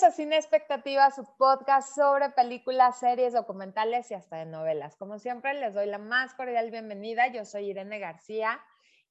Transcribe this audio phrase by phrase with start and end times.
[0.00, 4.96] Bienvenidos a Cine Expectativa, su podcast sobre películas, series, documentales y hasta de novelas.
[4.96, 7.30] Como siempre, les doy la más cordial bienvenida.
[7.30, 8.58] Yo soy Irene García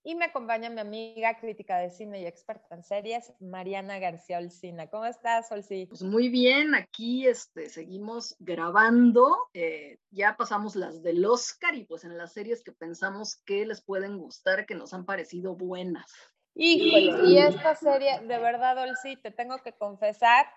[0.04, 4.88] y me acompaña mi amiga crítica de cine y experta en series, Mariana García Olcina.
[4.88, 5.86] ¿Cómo estás, Olci?
[5.86, 9.38] Pues muy bien, aquí este, seguimos grabando.
[9.54, 13.82] Eh, ya pasamos las del Oscar y pues en las series que pensamos que les
[13.82, 16.12] pueden gustar, que nos han parecido buenas.
[16.56, 20.48] Híjole, y esta serie, de verdad, Olsi, te tengo que confesar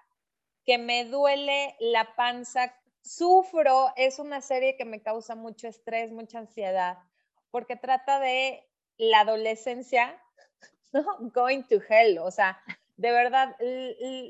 [0.64, 6.38] que me duele la panza, sufro, es una serie que me causa mucho estrés, mucha
[6.38, 6.98] ansiedad,
[7.50, 8.66] porque trata de
[8.96, 10.20] la adolescencia,
[10.92, 11.04] ¿no?
[11.32, 12.60] Going to hell, o sea,
[12.96, 13.56] de verdad,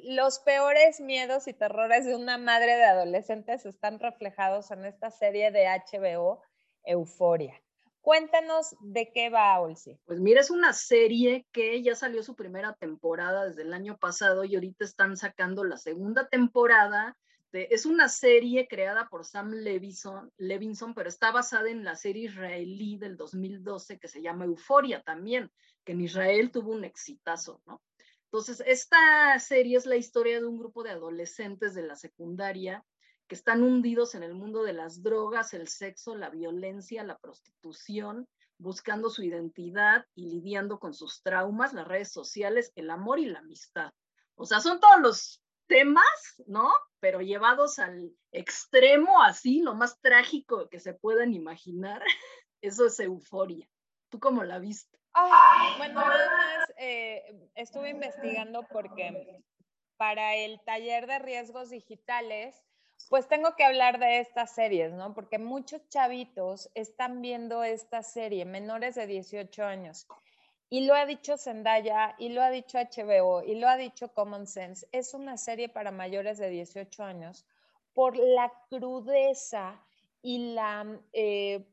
[0.04, 5.50] los peores miedos y terrores de una madre de adolescentes están reflejados en esta serie
[5.50, 6.42] de HBO,
[6.84, 7.60] Euforia.
[8.02, 9.96] Cuéntanos de qué va, Olsi.
[10.06, 14.42] Pues mira, es una serie que ya salió su primera temporada desde el año pasado
[14.44, 17.16] y ahorita están sacando la segunda temporada.
[17.52, 22.98] es una serie creada por Sam Levinson, Levinson, pero está basada en la serie israelí
[22.98, 25.52] del 2012 que se llama Euforia también,
[25.84, 27.80] que en Israel tuvo un exitazo, ¿no?
[28.24, 32.84] Entonces, esta serie es la historia de un grupo de adolescentes de la secundaria
[33.32, 38.28] que están hundidos en el mundo de las drogas, el sexo, la violencia, la prostitución,
[38.58, 43.38] buscando su identidad y lidiando con sus traumas, las redes sociales, el amor y la
[43.38, 43.90] amistad.
[44.34, 46.04] O sea, son todos los temas,
[46.46, 46.70] ¿no?
[47.00, 52.02] Pero llevados al extremo, así, lo más trágico que se puedan imaginar.
[52.60, 53.66] Eso es euforia.
[54.10, 54.98] ¿Tú cómo la viste?
[55.78, 59.42] bueno, nada eh, estuve investigando porque
[59.96, 62.62] para el taller de riesgos digitales
[63.08, 65.14] pues tengo que hablar de estas series, ¿no?
[65.14, 70.06] Porque muchos chavitos están viendo esta serie, menores de 18 años.
[70.68, 74.46] Y lo ha dicho Zendaya, y lo ha dicho HBO, y lo ha dicho Common
[74.46, 74.86] Sense.
[74.92, 77.44] Es una serie para mayores de 18 años
[77.92, 79.84] por la crudeza
[80.22, 81.66] y la, eh,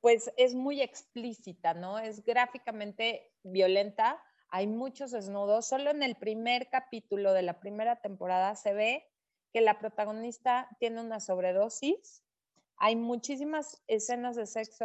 [0.00, 1.98] pues es muy explícita, ¿no?
[1.98, 4.22] Es gráficamente violenta.
[4.48, 5.66] Hay muchos desnudos.
[5.66, 9.06] Solo en el primer capítulo de la primera temporada se ve
[9.54, 12.24] que la protagonista tiene una sobredosis.
[12.76, 14.84] Hay muchísimas escenas de sexo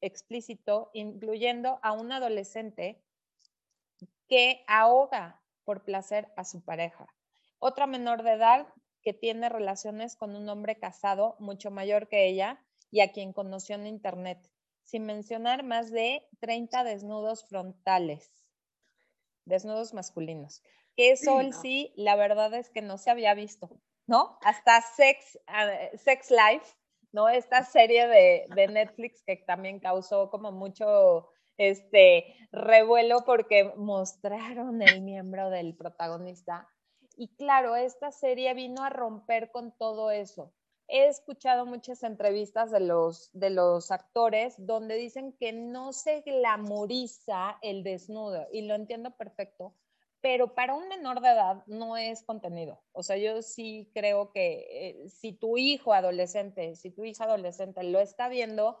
[0.00, 3.04] explícito, incluyendo a un adolescente
[4.26, 7.06] que ahoga por placer a su pareja.
[7.60, 8.66] Otra menor de edad
[9.00, 12.60] que tiene relaciones con un hombre casado mucho mayor que ella
[12.90, 14.50] y a quien conoció en internet,
[14.82, 18.32] sin mencionar más de 30 desnudos frontales,
[19.44, 20.64] desnudos masculinos.
[20.96, 23.80] Que eso sí, la verdad es que no se había visto.
[24.10, 24.38] ¿No?
[24.42, 25.38] Hasta Sex,
[25.94, 26.66] Sex Life,
[27.12, 27.28] ¿no?
[27.28, 35.02] Esta serie de, de, Netflix que también causó como mucho este revuelo porque mostraron el
[35.02, 36.68] miembro del protagonista.
[37.16, 40.52] Y claro, esta serie vino a romper con todo eso.
[40.88, 47.58] He escuchado muchas entrevistas de los, de los actores donde dicen que no se glamoriza
[47.62, 49.76] el desnudo y lo entiendo perfecto,
[50.20, 52.82] pero para un menor de edad no es contenido.
[52.92, 57.82] O sea, yo sí creo que eh, si tu hijo adolescente, si tu hija adolescente
[57.84, 58.78] lo está viendo,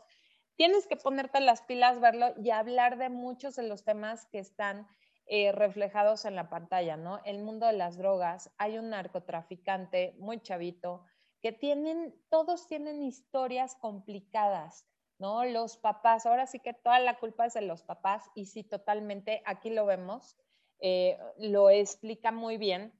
[0.56, 4.86] tienes que ponerte las pilas, verlo y hablar de muchos de los temas que están
[5.26, 7.20] eh, reflejados en la pantalla, ¿no?
[7.24, 11.04] El mundo de las drogas, hay un narcotraficante muy chavito,
[11.40, 14.86] que tienen, todos tienen historias complicadas,
[15.18, 15.44] ¿no?
[15.44, 19.42] Los papás, ahora sí que toda la culpa es de los papás y sí, totalmente,
[19.46, 20.36] aquí lo vemos
[20.80, 22.92] eh, lo explica muy bien.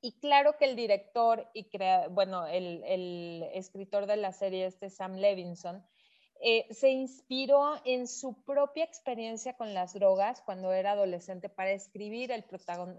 [0.00, 5.16] Y claro que el director y crea, bueno, el, escritor de la serie, este Sam
[5.16, 5.84] Levinson,
[6.42, 12.30] eh, se inspiró en su propia experiencia con las drogas cuando era adolescente para escribir
[12.30, 12.44] el,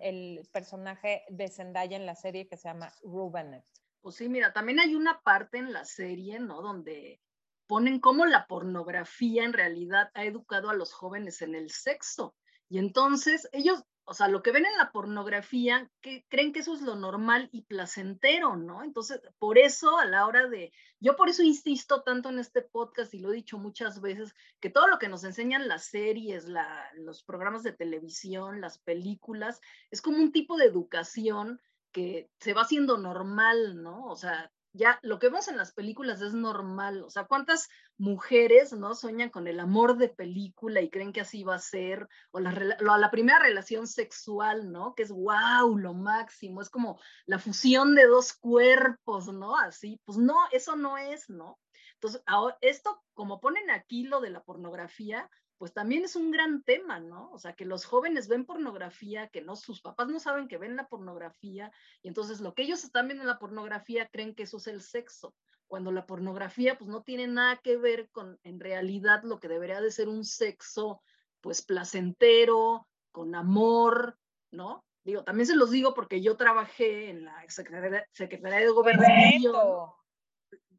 [0.02, 3.64] el personaje de Zendaya en la serie que se llama Rubenet.
[4.02, 6.62] Pues sí, mira, también hay una parte en la serie, ¿no?
[6.62, 7.22] Donde
[7.68, 12.36] ponen cómo la pornografía en realidad ha educado a los jóvenes en el sexo.
[12.70, 16.74] Y entonces ellos o sea, lo que ven en la pornografía, que creen que eso
[16.74, 18.82] es lo normal y placentero, ¿no?
[18.82, 20.72] Entonces, por eso a la hora de,
[21.02, 24.70] yo por eso insisto tanto en este podcast y lo he dicho muchas veces, que
[24.70, 26.48] todo lo que nos enseñan las series,
[26.96, 29.60] los programas de televisión, las películas,
[29.92, 31.60] es como un tipo de educación
[31.92, 34.06] que se va haciendo normal, ¿no?
[34.06, 37.04] O sea, ya lo que vemos en las películas es normal.
[37.04, 41.44] O sea, ¿cuántas mujeres no sueñan con el amor de película y creen que así
[41.44, 42.08] va a ser?
[42.32, 44.96] O la, la primera relación sexual, ¿no?
[44.96, 46.62] Que es wow, lo máximo.
[46.62, 49.58] Es como la fusión de dos cuerpos, ¿no?
[49.58, 51.60] Así, pues no, eso no es, ¿no?
[51.96, 52.22] Entonces,
[52.62, 57.32] esto, como ponen aquí lo de la pornografía, pues también es un gran tema, ¿no?
[57.32, 60.76] O sea, que los jóvenes ven pornografía, que no, sus papás no saben que ven
[60.76, 61.72] la pornografía,
[62.02, 64.82] y entonces lo que ellos están viendo en la pornografía creen que eso es el
[64.82, 65.34] sexo,
[65.68, 69.82] cuando la pornografía pues no tiene nada que ver con en realidad lo que debería
[69.82, 71.02] de ser un sexo
[71.42, 74.18] pues placentero, con amor,
[74.52, 74.86] ¿no?
[75.04, 79.92] Digo, también se los digo porque yo trabajé en la Secretaría, de Gobernación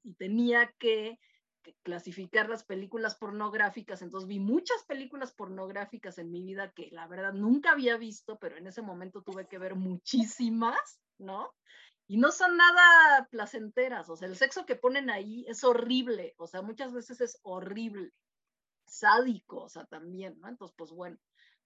[0.05, 1.19] y tenía que
[1.83, 7.33] clasificar las películas pornográficas, entonces vi muchas películas pornográficas en mi vida que la verdad
[7.33, 11.55] nunca había visto, pero en ese momento tuve que ver muchísimas, ¿no?
[12.07, 16.47] Y no son nada placenteras, o sea, el sexo que ponen ahí es horrible, o
[16.47, 18.13] sea, muchas veces es horrible,
[18.87, 20.49] sádico, o sea, también, ¿no?
[20.49, 21.19] Entonces, pues bueno,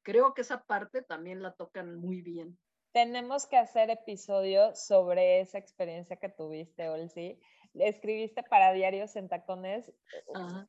[0.03, 2.59] creo que esa parte también la tocan muy bien.
[2.93, 7.41] Tenemos que hacer episodio sobre esa experiencia que tuviste, Olsi
[7.75, 9.91] escribiste para Diarios en Tacones,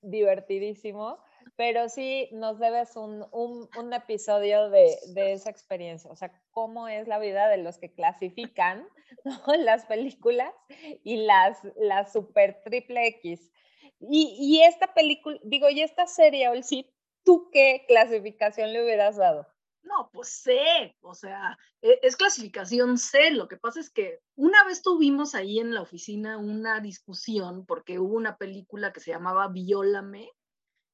[0.01, 1.17] divertidísimo,
[1.55, 7.07] pero sí nos debes un, un, episodio de, de, esa experiencia, o sea, cómo es
[7.07, 8.87] la vida de los que clasifican
[9.59, 10.53] las películas
[11.03, 13.51] y las, las super triple X.
[13.99, 16.89] Y, y esta película, digo, y esta serie, Olsi,
[17.23, 19.47] ¿tú qué clasificación le hubieras dado?
[19.83, 23.31] No, pues C, o sea, e, es clasificación C.
[23.31, 27.99] Lo que pasa es que una vez tuvimos ahí en la oficina una discusión porque
[27.99, 30.31] hubo una película que se llamaba Viólame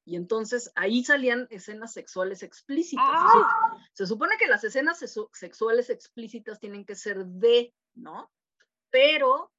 [0.05, 3.05] y entonces ahí salían escenas sexuales explícitas.
[3.07, 3.77] ¡Ah!
[3.93, 4.97] Se supone que las escenas
[5.33, 8.31] sexuales explícitas tienen que ser de, ¿no?
[8.89, 9.51] Pero,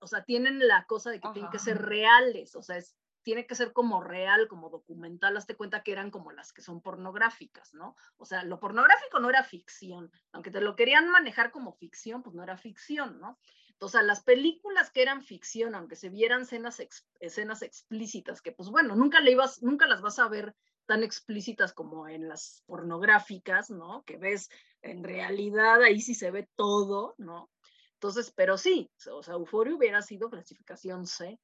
[0.00, 2.94] o sea, tienen la cosa de que tienen que ser reales, o sea, es
[3.26, 6.80] tiene que ser como real, como documental, hazte cuenta que eran como las que son
[6.80, 7.96] pornográficas, ¿no?
[8.18, 12.36] O sea, lo pornográfico no era ficción, aunque te lo querían manejar como ficción, pues
[12.36, 13.36] no era ficción, ¿no?
[13.70, 19.18] Entonces, las películas que eran ficción, aunque se vieran escenas, explícitas, que pues bueno, nunca,
[19.18, 20.54] le ibas, nunca las vas a ver
[20.86, 24.04] tan explícitas como en las pornográficas, ¿no?
[24.04, 24.50] Que ves,
[24.82, 27.50] en realidad ahí sí se ve todo, ¿no?
[27.94, 31.40] Entonces, pero sí, o sea, Euphoria hubiera sido clasificación C,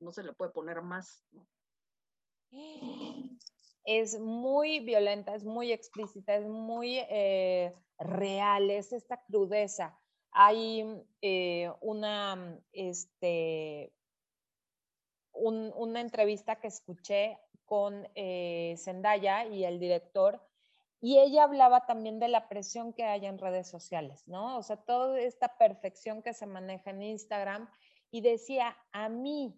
[0.00, 1.24] no se le puede poner más.
[3.84, 9.98] Es muy violenta, es muy explícita, es muy eh, real, es esta crudeza.
[10.30, 13.92] Hay eh, una, este,
[15.32, 20.42] una entrevista que escuché con eh, Zendaya y el director,
[21.00, 24.58] y ella hablaba también de la presión que hay en redes sociales, ¿no?
[24.58, 27.70] O sea, toda esta perfección que se maneja en Instagram,
[28.10, 29.54] y decía, a mí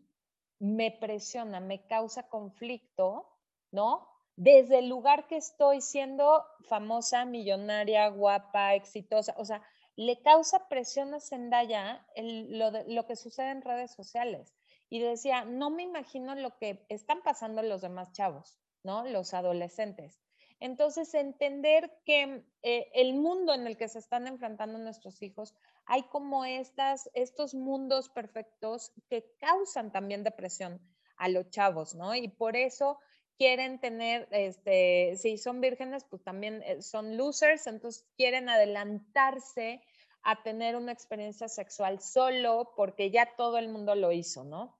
[0.60, 3.26] me presiona, me causa conflicto,
[3.72, 4.06] ¿no?
[4.36, 9.62] Desde el lugar que estoy siendo famosa, millonaria, guapa, exitosa, o sea,
[9.96, 14.54] le causa presión a Zendaya lo, lo que sucede en redes sociales.
[14.88, 19.04] Y decía, no me imagino lo que están pasando los demás chavos, ¿no?
[19.04, 20.20] Los adolescentes.
[20.60, 25.54] Entonces, entender que eh, el mundo en el que se están enfrentando nuestros hijos,
[25.86, 30.80] hay como estas, estos mundos perfectos que causan también depresión
[31.16, 32.14] a los chavos, ¿no?
[32.14, 32.98] Y por eso
[33.38, 39.80] quieren tener, este, si son vírgenes, pues también eh, son losers, entonces quieren adelantarse
[40.22, 44.78] a tener una experiencia sexual solo porque ya todo el mundo lo hizo, ¿no?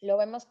[0.00, 0.46] Lo vemos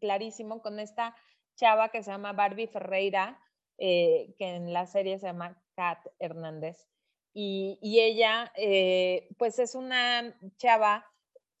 [0.00, 1.14] clarísimo con esta
[1.54, 3.40] chava que se llama Barbie Ferreira,
[3.78, 6.88] eh, que en la serie se llama Kat Hernández.
[7.32, 11.06] Y, ella, eh, pues es una chava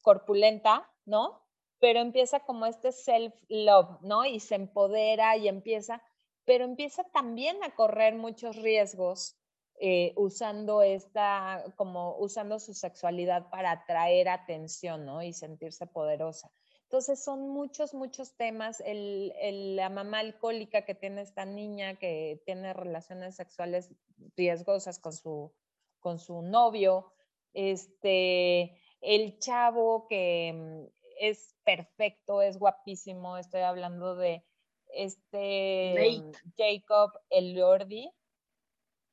[0.02, 1.40] corpulenta, ¿no?
[1.78, 4.24] Pero empieza como este self-love, ¿no?
[4.24, 6.02] Y se empodera y empieza,
[6.44, 9.36] pero empieza también a correr muchos riesgos
[9.80, 15.22] eh, usando esta, como usando su sexualidad para atraer atención, ¿no?
[15.22, 16.50] Y sentirse poderosa.
[16.88, 18.80] Entonces son muchos, muchos temas.
[18.80, 23.90] El, la mamá alcohólica que tiene esta niña que tiene relaciones sexuales
[24.38, 25.52] riesgosas con su,
[26.00, 27.12] con su novio.
[27.52, 30.86] Este, el chavo que mm,
[31.20, 33.36] es perfecto, es guapísimo.
[33.36, 34.42] Estoy hablando de
[34.86, 38.10] este mm, Jacob Elordi,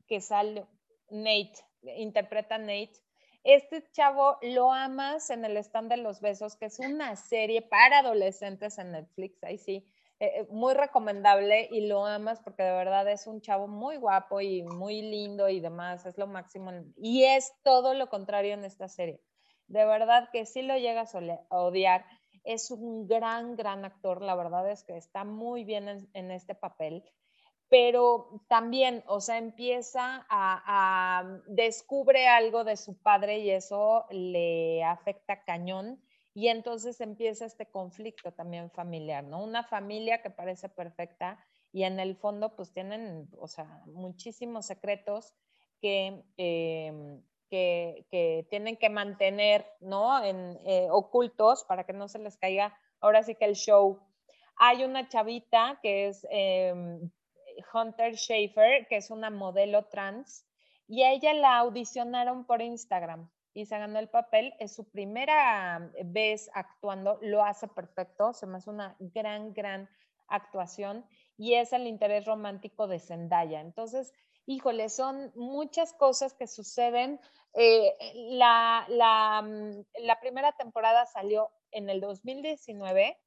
[0.07, 0.65] que sale,
[1.09, 3.04] Nate, interpreta Nate
[3.45, 7.99] este chavo lo amas en el stand de los besos, que es una serie para
[7.99, 9.85] adolescentes en Netflix, ahí sí,
[10.19, 14.41] eh, eh, muy recomendable y lo amas porque de verdad es un chavo muy guapo
[14.41, 16.71] y muy lindo y demás, es lo máximo.
[16.97, 19.21] Y es todo lo contrario en esta serie.
[19.67, 22.05] De verdad que si lo llegas a odiar.
[22.43, 27.03] Es un gran, gran actor, la verdad es que está muy bien en este papel
[27.69, 35.43] pero también, o sea, empieza a, descubre algo de su padre y eso le afecta
[35.43, 36.01] cañón
[36.33, 39.43] y entonces empieza este conflicto también familiar, ¿no?
[39.43, 41.39] Una familia que parece perfecta
[41.71, 45.33] y en el fondo pues tienen, o sea, muchísimos secretos
[45.81, 50.23] que, em, que, tienen que mantener, ¿no?
[50.23, 53.99] En, eh, ocultos para que no se les caiga ahora sí que el show.
[54.57, 57.09] Hay una chavita que es em,
[57.73, 60.45] Hunter Schaefer, que es una modelo trans,
[60.87, 64.53] y a ella la audicionaron por Instagram y se ganó el papel.
[64.59, 69.89] Es su primera vez actuando, lo hace perfecto, se me hace una gran, gran
[70.27, 71.05] actuación
[71.37, 73.61] y es el interés romántico de Zendaya.
[73.61, 74.13] Entonces,
[74.45, 77.19] híjole, son muchas cosas que suceden.
[77.53, 77.95] Eh,
[78.31, 83.17] la, la, mm, la primera temporada salió en el 2019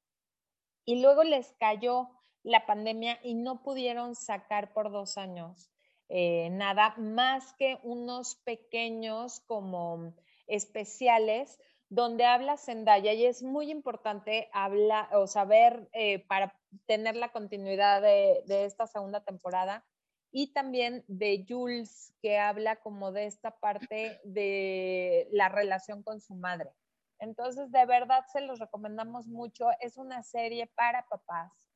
[0.85, 2.09] y luego les cayó
[2.43, 5.69] la pandemia y no pudieron sacar por dos años
[6.11, 10.15] eh, nada más que unos pequeños como
[10.47, 17.31] especiales donde habla Zendaya y es muy importante hablar o saber eh, para tener la
[17.31, 19.85] continuidad de, de, esta segunda temporada
[20.31, 26.33] y también de Jules que habla como de esta parte de la relación con su
[26.33, 26.71] madre.
[27.19, 29.67] Entonces, de verdad se los recomendamos mucho.
[29.79, 31.68] Es una serie para papás,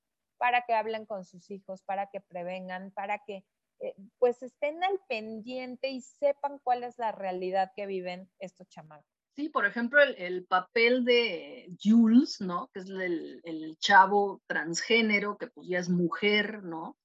[0.43, 3.45] para que hablen con sus hijos, para que prevengan, para que
[3.79, 9.07] eh, pues estén al pendiente y sepan cuál es la realidad que viven estos chamacos.
[9.37, 12.69] Sí, por ejemplo, el, papel de Jules, ¿no?
[12.73, 16.97] Que es el, chavo transgénero, que pues ya es mujer, ¿no?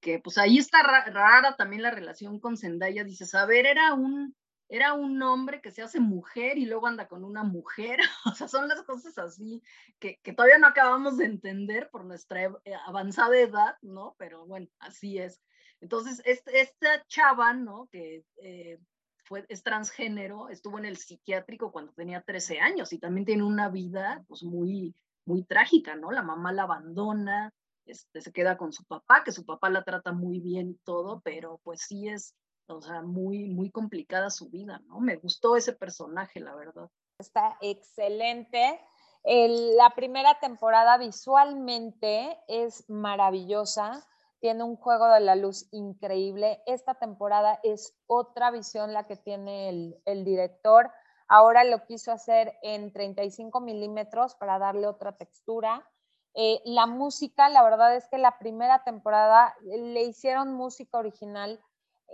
[0.00, 3.04] Que pues ahí está rara también la relación con Zendaya.
[3.04, 4.34] Dices, a ver, era un,
[4.70, 7.98] era un hombre que se hace mujer y luego anda con una mujer.
[8.32, 9.62] O sea, son las cosas así
[9.98, 14.14] que, que todavía no acabamos de entender por nuestra eh, avanzada edad, ¿no?
[14.18, 15.42] Pero bueno, así es.
[15.80, 17.88] Entonces, esta chava, ¿no?
[17.90, 18.78] Que eh,
[19.24, 23.70] fue, es transgénero, estuvo en el psiquiátrico cuando tenía 13 años y también tiene una
[23.70, 26.12] vida, pues, muy, muy trágica, ¿no?
[26.12, 27.52] La mamá la abandona,
[27.86, 31.20] este, se queda con su papá, que su papá la trata muy bien y todo,
[31.24, 32.36] pero pues sí es
[32.70, 35.00] o sea, muy, muy complicada su vida, ¿no?
[35.00, 36.88] Me gustó ese personaje, la verdad.
[37.18, 38.80] Está excelente.
[39.24, 44.06] la primera temporada visualmente es maravillosa,
[44.40, 46.62] tiene un juego de la luz increíble.
[46.66, 49.68] Esta temporada es otra visión la que tiene
[50.04, 50.90] el, director.
[51.28, 55.86] Ahora lo quiso hacer en 35 milímetros para darle otra textura.
[56.34, 61.60] Eh, la música, la verdad es que la primera temporada le hicieron música original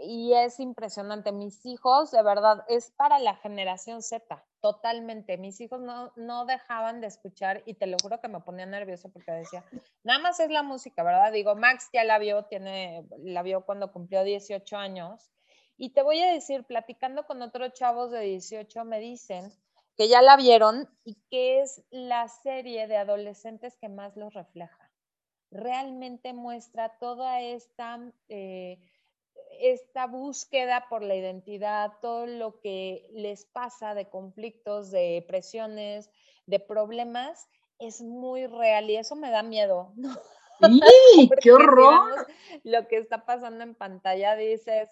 [0.03, 1.33] y es impresionante.
[1.33, 5.39] Mis hijos, de verdad, es para la generación Z, totalmente.
[5.39, 9.11] Mis hijos no, no dejaban de escuchar y te lo juro que me ponía nervioso
[9.11, 9.65] porque decía,
[10.05, 11.33] nada más es la música, ¿verdad?
[11.33, 15.31] Digo, Max ya la vio, tiene, la vio cuando cumplió 18 años.
[15.79, 19.53] Y te voy a decir, platicando con otros chavos de 18, me dicen
[19.97, 24.91] que ya la vieron y que es la serie de adolescentes que más los refleja.
[25.51, 28.01] Realmente muestra toda esta...
[28.29, 28.79] Eh,
[29.71, 36.11] esta búsqueda por la identidad, todo lo que les pasa de conflictos, de presiones,
[36.47, 39.93] de problemas, es muy real y eso me da miedo.
[40.63, 41.31] ¡Sí!
[41.41, 42.27] ¡Qué horror!
[42.65, 44.89] lo que está pasando en pantalla dices,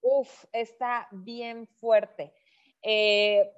[0.00, 2.32] uff, está bien fuerte.
[2.82, 3.52] Eh,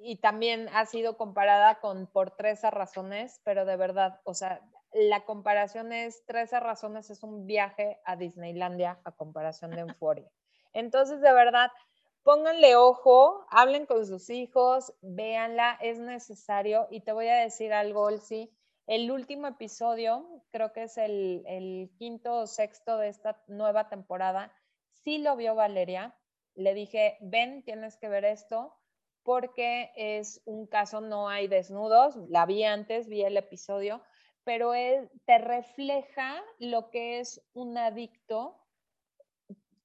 [0.00, 4.60] y también ha sido comparada con por 13 razones, pero de verdad, o sea,
[4.94, 10.30] la comparación es 13 razones, es un viaje a Disneylandia a comparación de Euphoria.
[10.72, 11.70] Entonces, de verdad,
[12.22, 16.86] pónganle ojo, hablen con sus hijos, véanla, es necesario.
[16.90, 21.90] Y te voy a decir algo, Olsi, el último episodio, creo que es el, el
[21.98, 24.52] quinto o sexto de esta nueva temporada,
[24.92, 26.16] sí lo vio Valeria.
[26.54, 28.76] Le dije, ven, tienes que ver esto
[29.24, 34.02] porque es un caso, no hay desnudos, la vi antes, vi el episodio,
[34.44, 34.72] pero
[35.24, 38.60] te refleja lo que es un adicto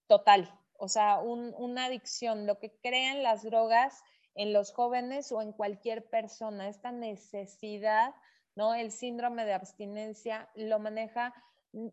[0.08, 4.04] total, o sea, una adicción, lo que crean las drogas
[4.36, 8.14] en los jóvenes o en cualquier persona, esta necesidad,
[8.56, 8.74] ¿no?
[8.74, 11.34] El síndrome de abstinencia lo maneja.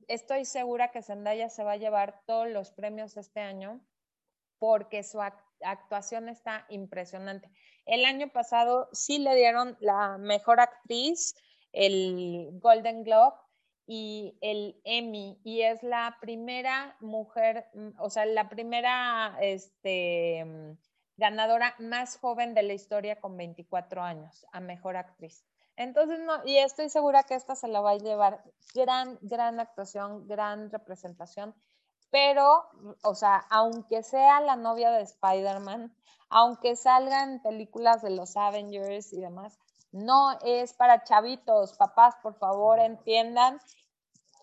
[0.09, 3.81] Estoy segura que Zendaya se va a llevar todos los premios este año
[4.59, 5.21] porque su
[5.61, 7.51] actuación está impresionante.
[7.85, 11.35] El año pasado sí le dieron la mejor actriz,
[11.73, 13.37] el Golden Globe
[13.87, 20.79] y el Emmy, y es la primera mujer, mm, o sea, la primera este, mm,
[21.17, 25.45] ganadora más joven de la historia con 24 años a mejor actriz.
[25.77, 28.43] Entonces, no, y estoy segura que esta se la va a llevar
[28.75, 31.55] gran, gran actuación, gran representación,
[32.11, 32.69] pero,
[33.03, 35.95] o sea, aunque sea la novia de Spider-Man,
[36.29, 39.59] aunque salgan películas de los Avengers y demás,
[39.93, 43.61] no es para chavitos, papás, por favor, entiendan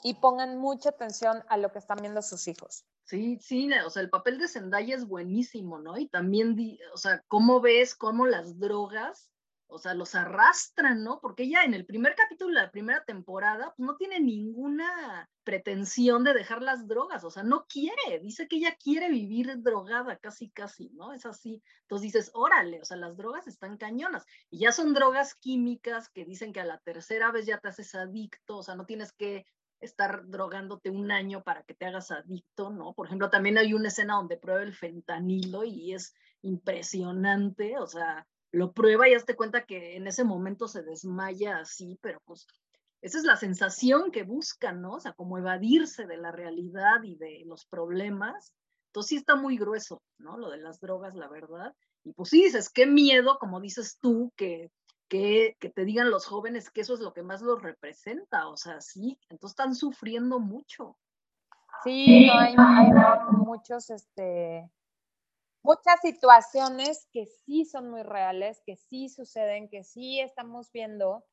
[0.04, 2.86] y pongan mucha atención a lo que están viendo sus hijos.
[3.06, 5.98] Sí, sí, o sea, el papel de Zendaya es buenísimo, ¿no?
[5.98, 6.58] Y también,
[6.94, 9.30] o sea, cómo ves cómo las drogas
[9.68, 11.20] o sea, los arrastran, ¿no?
[11.22, 16.24] Porque ella en el primer capítulo de la primera temporada pues, no tiene ninguna pretensión
[16.24, 20.50] de dejar las drogas, o sea, no quiere, dice que ella quiere vivir drogada, casi,
[20.50, 21.14] casi, ¿no?
[21.14, 21.62] Es así.
[21.82, 26.26] Entonces dices, órale, o sea, las drogas están cañonas y ya son drogas químicas que
[26.26, 29.46] dicen que a la tercera vez ya te haces adicto, o sea, no tienes que
[29.84, 32.94] estar drogándote un año para que te hagas adicto, ¿no?
[32.94, 38.28] Por ejemplo, también hay una escena donde prueba el fentanilo y es impresionante, o sea,
[38.54, 42.46] lo prueba y hazte cuenta que en ese momento se desmaya así, pero pues
[43.02, 44.94] esa es la sensación que buscan, ¿no?
[44.94, 48.54] O sea, como evadirse de la realidad y de los problemas.
[48.88, 50.38] Entonces sí está muy grueso, ¿no?
[50.38, 51.74] Lo de las drogas, la verdad.
[52.04, 54.72] Y pues sí dices, qué miedo, como dices tú, que,
[55.10, 58.48] que, que te digan los jóvenes que eso es lo que más los representa.
[58.48, 60.96] O sea, sí, entonces están sufriendo mucho.
[61.84, 62.92] Sí, no, hay, hay
[63.32, 64.70] muchos, este,
[65.64, 71.24] muchas situaciones que sí son muy reales, que sí suceden, que sí estamos viendo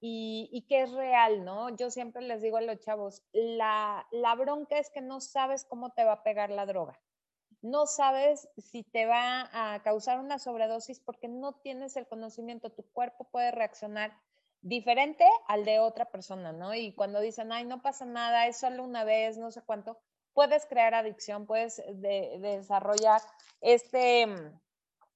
[0.00, 1.74] y, que es real, ¿no?
[1.76, 5.90] Yo siempre les digo a los chavos, la, la bronca es que no sabes cómo
[5.90, 7.00] te va a pegar la droga.
[7.60, 12.70] No sabes si te va a causar una sobredosis porque no tienes el conocimiento.
[12.70, 14.16] Tu cuerpo puede reaccionar
[14.60, 16.74] diferente al de otra persona, ¿no?
[16.74, 19.98] Y cuando dicen, ay, no pasa nada, es solo una vez, no sé cuánto,
[20.34, 23.20] puedes crear adicción, puedes desarrollar
[23.60, 24.60] este, mm,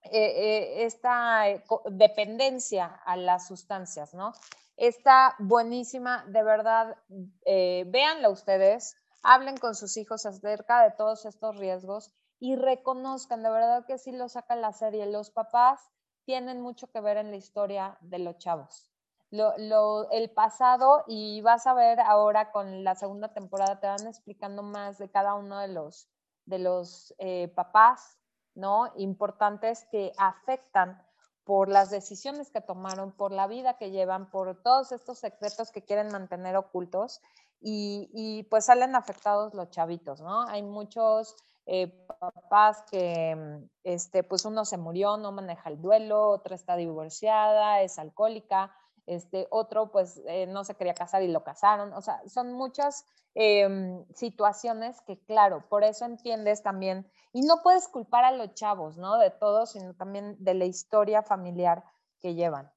[0.05, 4.33] eh, eh, esta eh, dependencia a las sustancias, ¿no?
[4.77, 6.97] Está buenísima, de verdad,
[7.45, 13.85] véanla ustedes, hablen con sus hijos acerca de todos estos riesgos y reconozcan, de verdad
[13.87, 15.79] que sí lo saca la serie, los papás
[16.25, 18.92] tienen mucho que ver en la historia de los chavos
[19.33, 24.63] lo, el pasado y vas a ver ahora con la segunda temporada, te van explicando
[24.63, 26.09] más de cada uno de los,
[26.45, 28.19] de los eh, papás,
[28.55, 28.93] ¿no?
[28.97, 31.03] Importantes que afectan
[31.45, 35.83] por las decisiones que tomaron, por la vida que llevan, por todos estos secretos que
[35.83, 37.21] quieren mantener ocultos
[37.61, 40.43] y, y pues salen afectados los chavitos, ¿no?
[40.43, 46.57] Hay muchos eh, papás que, este, pues uno se murió, no maneja el duelo, otra
[46.57, 48.75] está divorciada, es alcohólica,
[49.07, 53.05] este, otro pues eh, no se quería casar y lo casaron, o sea, son muchas
[53.35, 58.97] em, situaciones que claro, por eso entiendes también, y no puedes culpar a los chavos,
[58.99, 59.19] ¿no?
[59.19, 61.83] De todo, sino también de la historia familiar
[62.21, 62.71] que llevan.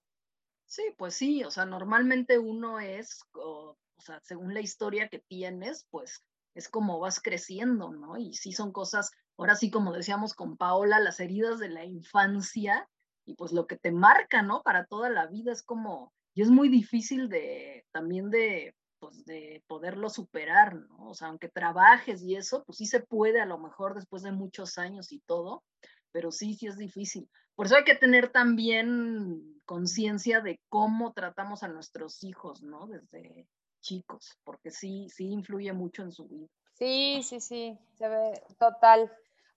[0.66, 5.86] Sí, pues sí, o sea, normalmente uno es, o sea, según la historia que tienes,
[5.92, 6.24] pues
[6.56, 8.18] es como vas creciendo, ¿no?
[8.18, 12.90] Y sí son cosas, ahora sí, como decíamos con Paola, las heridas de la infancia,
[13.26, 14.62] y pues lo que te marca, ¿no?
[14.64, 19.64] Para toda la vida es como, y es muy difícil de también de, pues, de
[19.68, 21.10] poderlo superar, ¿no?
[21.10, 24.32] O sea, aunque trabajes y eso, pues sí se puede a lo mejor después de
[24.32, 25.64] muchos años y todo,
[26.12, 27.30] pero sí, sí es difícil.
[27.56, 32.88] Por eso hay que tener también conciencia de cómo tratamos a nuestros hijos, ¿no?
[32.88, 33.48] Desde
[33.82, 36.48] chicos, porque sí, sí influye mucho en su vida.
[36.74, 39.12] Sí, sí, sí, se ve total.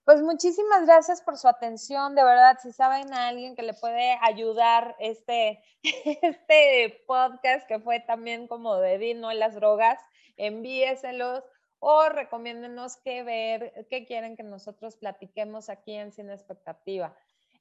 [0.05, 4.17] Pues muchísimas gracias por su atención, de verdad, si saben a alguien que le puede
[4.21, 9.99] ayudar este, este podcast que fue también como de Dino las drogas,
[10.37, 11.43] envíeselos
[11.79, 17.15] o recomiéndenos qué ver, qué quieren que nosotros platiquemos aquí en Sin Expectativa.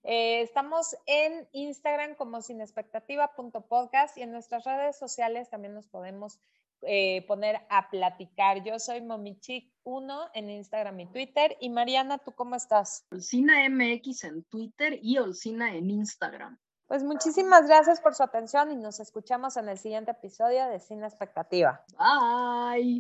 [0.04, 6.40] Eh, estamos en Instagram como sinexpectativa.podcast y en nuestras redes sociales también nos podemos
[6.82, 8.62] eh, poner a platicar.
[8.64, 11.56] Yo soy Momichic1 en Instagram y Twitter.
[11.60, 13.06] Y Mariana, ¿tú cómo estás?
[13.10, 16.58] Olcina MX en Twitter y Olcina en Instagram.
[16.86, 21.06] Pues muchísimas gracias por su atención y nos escuchamos en el siguiente episodio de Cine
[21.06, 21.84] Expectativa.
[21.98, 22.96] Bye.